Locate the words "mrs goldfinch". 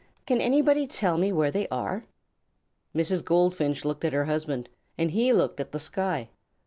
2.95-3.85